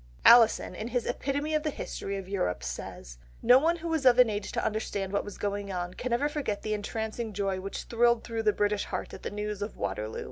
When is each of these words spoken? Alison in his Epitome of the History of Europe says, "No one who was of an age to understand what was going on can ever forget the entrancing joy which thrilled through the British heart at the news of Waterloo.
Alison 0.25 0.73
in 0.73 0.87
his 0.87 1.05
Epitome 1.05 1.53
of 1.53 1.61
the 1.61 1.69
History 1.69 2.17
of 2.17 2.27
Europe 2.27 2.63
says, 2.63 3.19
"No 3.43 3.59
one 3.59 3.75
who 3.75 3.87
was 3.87 4.03
of 4.03 4.17
an 4.17 4.31
age 4.31 4.51
to 4.53 4.65
understand 4.65 5.13
what 5.13 5.23
was 5.23 5.37
going 5.37 5.71
on 5.71 5.93
can 5.93 6.11
ever 6.11 6.27
forget 6.27 6.63
the 6.63 6.73
entrancing 6.73 7.33
joy 7.33 7.59
which 7.59 7.83
thrilled 7.83 8.23
through 8.23 8.41
the 8.41 8.51
British 8.51 8.85
heart 8.85 9.13
at 9.13 9.21
the 9.21 9.29
news 9.29 9.61
of 9.61 9.77
Waterloo. 9.77 10.19